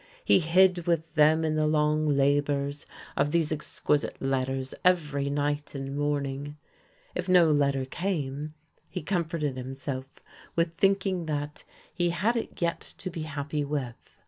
[0.25, 5.95] He hid with them in the long labours of these exquisite letters every night and
[5.95, 6.57] morning.
[7.13, 8.55] If no letter came,
[8.89, 10.19] he comforted himself
[10.55, 14.17] with thinking that "he had it yet to be happy with."